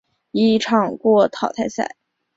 [0.31, 1.95] 一场过淘汰赛。